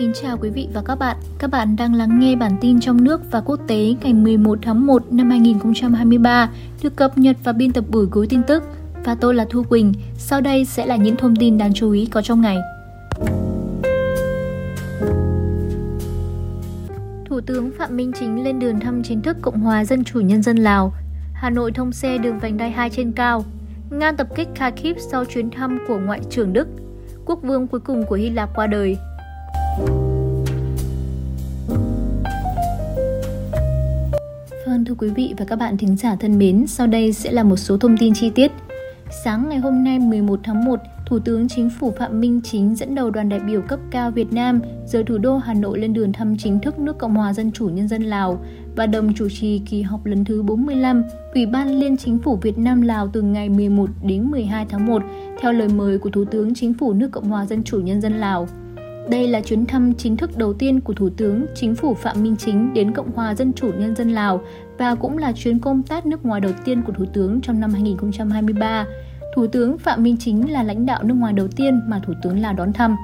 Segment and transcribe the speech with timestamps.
[0.00, 1.16] Kính chào quý vị và các bạn.
[1.38, 4.86] Các bạn đang lắng nghe bản tin trong nước và quốc tế ngày 11 tháng
[4.86, 6.50] 1 năm 2023
[6.82, 8.62] được cập nhật và biên tập buổi cuối tin tức.
[9.04, 9.92] Và tôi là Thu Quỳnh.
[10.14, 12.56] Sau đây sẽ là những thông tin đáng chú ý có trong ngày.
[17.24, 20.42] Thủ tướng Phạm Minh Chính lên đường thăm chính thức Cộng hòa Dân chủ Nhân
[20.42, 20.92] dân Lào.
[21.32, 23.44] Hà Nội thông xe đường vành đai 2 trên cao.
[23.90, 26.68] Nga tập kích Kharkiv sau chuyến thăm của Ngoại trưởng Đức.
[27.26, 28.96] Quốc vương cuối cùng của Hy Lạp qua đời.
[34.66, 37.42] Vâng thưa quý vị và các bạn thính giả thân mến, sau đây sẽ là
[37.42, 38.52] một số thông tin chi tiết.
[39.24, 42.94] Sáng ngày hôm nay 11 tháng 1, Thủ tướng Chính phủ Phạm Minh Chính dẫn
[42.94, 46.12] đầu đoàn đại biểu cấp cao Việt Nam rời thủ đô Hà Nội lên đường
[46.12, 48.44] thăm chính thức nước Cộng hòa Dân chủ Nhân dân Lào
[48.76, 51.02] và đồng chủ trì kỳ họp lần thứ 45
[51.34, 55.02] Ủy ban Liên Chính phủ Việt Nam Lào từ ngày 11 đến 12 tháng 1
[55.40, 58.12] theo lời mời của Thủ tướng Chính phủ nước Cộng hòa Dân chủ Nhân dân
[58.12, 58.48] Lào.
[59.10, 62.36] Đây là chuyến thăm chính thức đầu tiên của Thủ tướng Chính phủ Phạm Minh
[62.36, 64.40] Chính đến Cộng hòa Dân chủ Nhân dân Lào
[64.78, 67.72] và cũng là chuyến công tác nước ngoài đầu tiên của Thủ tướng trong năm
[67.72, 68.86] 2023.
[69.34, 72.40] Thủ tướng Phạm Minh Chính là lãnh đạo nước ngoài đầu tiên mà Thủ tướng
[72.40, 72.96] Lào đón thăm.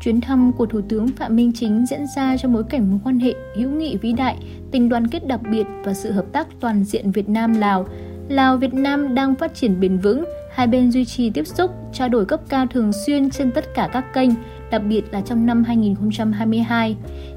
[0.00, 3.18] Chuyến thăm của Thủ tướng Phạm Minh Chính diễn ra trong bối cảnh mối quan
[3.18, 4.36] hệ hữu nghị vĩ đại,
[4.70, 7.86] tình đoàn kết đặc biệt và sự hợp tác toàn diện Việt Nam-Lào.
[8.28, 10.24] Lào-Việt Nam đang phát triển bền vững,
[10.54, 13.88] hai bên duy trì tiếp xúc, trao đổi cấp cao thường xuyên trên tất cả
[13.92, 14.30] các kênh,
[14.70, 16.96] đặc biệt là trong năm 2022.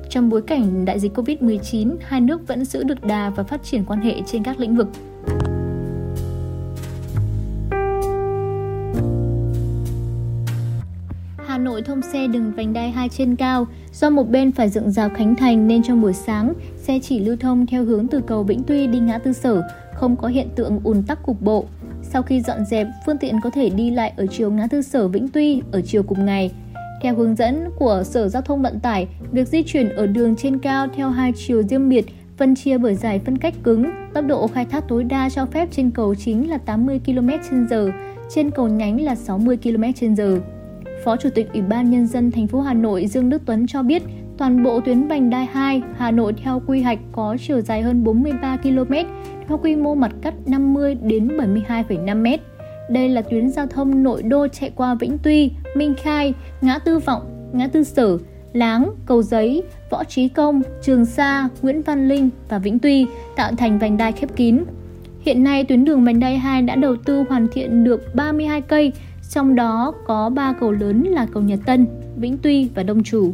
[0.10, 3.86] Trong bối cảnh đại dịch Covid-19, hai nước vẫn giữ được đà và phát triển
[3.86, 4.88] quan hệ trên các lĩnh vực.
[11.48, 13.68] Hà Nội thông xe đường vành đai 2 trên cao.
[13.94, 17.36] Do một bên phải dựng rào Khánh Thành nên trong buổi sáng, xe chỉ lưu
[17.40, 19.62] thông theo hướng từ cầu Vĩnh Tuy đi ngã tư sở,
[19.94, 21.66] không có hiện tượng ùn tắc cục bộ.
[22.02, 25.08] Sau khi dọn dẹp, phương tiện có thể đi lại ở chiều ngã tư sở
[25.08, 26.52] Vĩnh Tuy ở chiều cùng ngày.
[27.04, 30.60] Theo hướng dẫn của Sở Giao thông Vận tải, việc di chuyển ở đường trên
[30.60, 32.06] cao theo hai chiều riêng biệt
[32.38, 35.70] phân chia bởi giải phân cách cứng, tốc độ khai thác tối đa cho phép
[35.72, 37.92] trên cầu chính là 80 km/h,
[38.30, 40.40] trên cầu nhánh là 60 km/h.
[41.04, 43.84] Phó Chủ tịch Ủy ban Nhân dân thành phố Hà Nội Dương Đức Tuấn cho
[43.84, 44.04] biết,
[44.38, 48.04] toàn bộ tuyến vành đai 2 Hà Nội theo quy hoạch có chiều dài hơn
[48.04, 48.94] 43 km,
[49.48, 52.53] theo quy mô mặt cắt 50 đến 72,5 m.
[52.90, 57.00] Đây là tuyến giao thông nội đô chạy qua Vĩnh Tuy, Minh Khai, ngã tư
[57.00, 58.18] Vọng, ngã tư Sở,
[58.54, 63.06] Láng, Cầu Giấy, Võ Trí Công, Trường Sa, Nguyễn Văn Linh và Vĩnh Tuy
[63.36, 64.64] tạo thành vành đai khép kín.
[65.22, 68.92] Hiện nay tuyến đường vành đai 2 đã đầu tư hoàn thiện được 32 cây,
[69.30, 73.34] trong đó có 3 cầu lớn là cầu Nhật Tân, Vĩnh Tuy và Đông Chủ.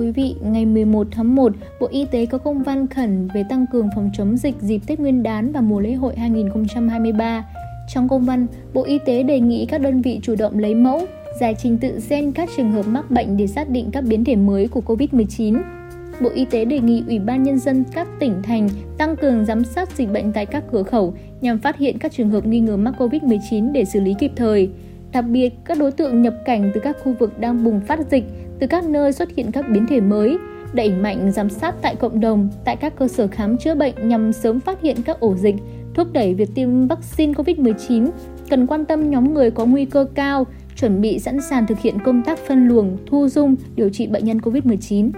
[0.00, 3.66] Quý vị, ngày 11 tháng 1, Bộ Y tế có công văn khẩn về tăng
[3.72, 7.44] cường phòng chống dịch dịp Tết Nguyên đán và mùa lễ hội 2023.
[7.94, 11.00] Trong công văn, Bộ Y tế đề nghị các đơn vị chủ động lấy mẫu,
[11.40, 14.36] giải trình tự gen các trường hợp mắc bệnh để xác định các biến thể
[14.36, 15.62] mới của COVID-19.
[16.20, 18.68] Bộ Y tế đề nghị Ủy ban Nhân dân các tỉnh thành
[18.98, 22.30] tăng cường giám sát dịch bệnh tại các cửa khẩu nhằm phát hiện các trường
[22.30, 24.70] hợp nghi ngờ mắc COVID-19 để xử lý kịp thời.
[25.12, 28.24] Đặc biệt, các đối tượng nhập cảnh từ các khu vực đang bùng phát dịch,
[28.58, 30.38] từ các nơi xuất hiện các biến thể mới,
[30.72, 34.32] đẩy mạnh giám sát tại cộng đồng, tại các cơ sở khám chữa bệnh nhằm
[34.32, 35.54] sớm phát hiện các ổ dịch,
[35.94, 38.10] thúc đẩy việc tiêm vaccine COVID-19,
[38.50, 41.98] cần quan tâm nhóm người có nguy cơ cao, chuẩn bị sẵn sàng thực hiện
[42.04, 45.10] công tác phân luồng, thu dung, điều trị bệnh nhân COVID-19.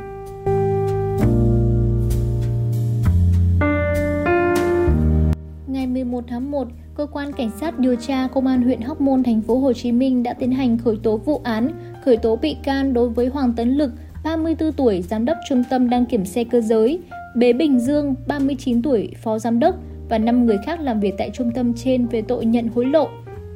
[6.52, 9.72] 1, cơ quan cảnh sát điều tra công an huyện Hóc Môn thành phố Hồ
[9.72, 11.68] Chí Minh đã tiến hành khởi tố vụ án,
[12.04, 13.90] khởi tố bị can đối với Hoàng Tấn Lực,
[14.24, 17.00] 34 tuổi, giám đốc trung tâm đăng kiểm xe cơ giới,
[17.36, 19.74] Bế Bình Dương, 39 tuổi, phó giám đốc
[20.08, 23.08] và 5 người khác làm việc tại trung tâm trên về tội nhận hối lộ.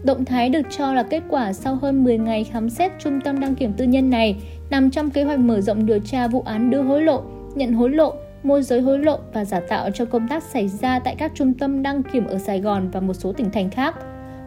[0.05, 3.41] Động thái được cho là kết quả sau hơn 10 ngày khám xét trung tâm
[3.41, 4.37] đăng kiểm tư nhân này,
[4.71, 7.23] nằm trong kế hoạch mở rộng điều tra vụ án đưa hối lộ,
[7.55, 8.15] nhận hối lộ
[8.47, 11.55] môi giới hối lộ và giả tạo cho công tác xảy ra tại các trung
[11.55, 13.95] tâm đăng kiểm ở Sài Gòn và một số tỉnh thành khác.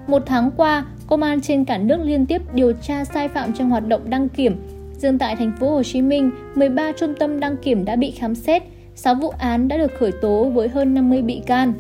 [0.08, 3.70] Một tháng qua, công an trên cả nước liên tiếp điều tra sai phạm trong
[3.70, 4.56] hoạt động đăng kiểm.
[4.98, 8.36] Riêng tại thành phố Hồ Chí Minh, 13 trung tâm đăng kiểm đã bị khám
[8.36, 8.64] xét,
[8.96, 11.74] 6 vụ án đã được khởi tố với hơn 50 bị can.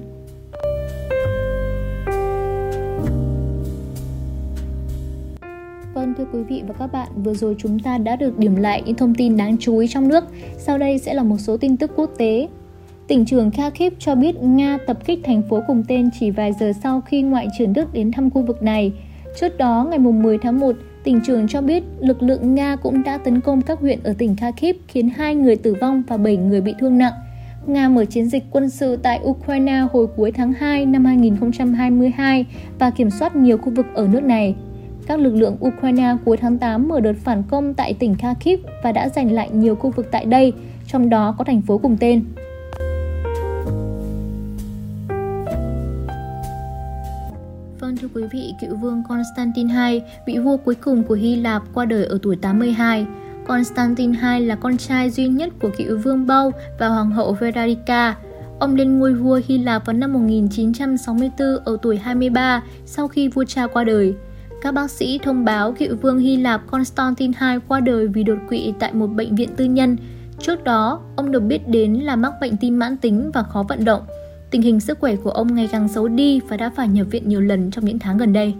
[5.94, 8.82] Vâng thưa quý vị và các bạn, vừa rồi chúng ta đã được điểm lại
[8.86, 10.24] những thông tin đáng chú ý trong nước.
[10.58, 12.48] Sau đây sẽ là một số tin tức quốc tế.
[13.08, 16.72] Tỉnh trưởng Kharkiv cho biết Nga tập kích thành phố cùng tên chỉ vài giờ
[16.84, 18.92] sau khi Ngoại trưởng Đức đến thăm khu vực này.
[19.40, 23.18] Trước đó, ngày 10 tháng 1, tỉnh trưởng cho biết lực lượng Nga cũng đã
[23.18, 26.62] tấn công các huyện ở tỉnh Kharkiv khiến hai người tử vong và 7 người
[26.62, 27.14] bị thương nặng.
[27.68, 32.46] Nga mở chiến dịch quân sự tại Ukraine hồi cuối tháng 2 năm 2022
[32.80, 34.56] và kiểm soát nhiều khu vực ở nước này.
[35.10, 38.92] Các lực lượng Ukraine cuối tháng 8 mở đợt phản công tại tỉnh Kharkiv và
[38.92, 40.54] đã giành lại nhiều khu vực tại đây,
[40.88, 42.24] trong đó có thành phố cùng tên.
[47.80, 51.64] Vâng thưa quý vị, cựu vương Constantine II, vị vua cuối cùng của Hy Lạp
[51.74, 53.06] qua đời ở tuổi 82.
[53.48, 58.16] Constantine II là con trai duy nhất của cựu vương Bau và hoàng hậu Verarika.
[58.60, 63.44] Ông lên ngôi vua Hy Lạp vào năm 1964 ở tuổi 23 sau khi vua
[63.44, 64.16] cha qua đời.
[64.62, 68.38] Các bác sĩ thông báo cựu vương Hy Lạp Constantine II qua đời vì đột
[68.50, 69.98] quỵ tại một bệnh viện tư nhân.
[70.40, 73.86] Trước đó, ông được biết đến là mắc bệnh tim mãn tính và khó vận
[73.86, 74.02] động.
[74.52, 77.30] Tình hình sức khỏe của ông ngày càng xấu đi và đã phải nhập viện
[77.30, 78.54] nhiều lần trong những tháng gần đây.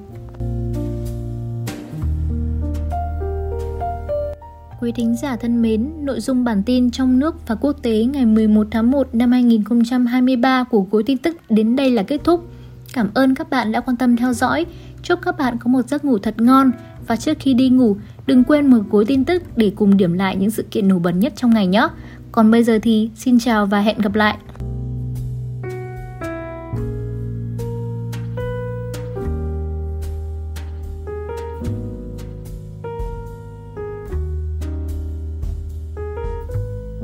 [4.82, 8.26] Quý thính giả thân mến, nội dung bản tin trong nước và quốc tế ngày
[8.26, 12.46] 11 tháng 1 năm 2023 của Gối tin tức đến đây là kết thúc.
[12.94, 14.66] Cảm ơn các bạn đã quan tâm theo dõi.
[15.04, 16.72] Chúc các bạn có một giấc ngủ thật ngon
[17.08, 17.98] và trước khi đi ngủ,
[18.28, 21.12] đừng quên mở cuối tin tức để cùng điểm lại những sự kiện nổi bật
[21.12, 21.88] nhất trong ngày nhé.
[22.32, 24.38] Còn bây giờ thì xin chào và hẹn gặp lại.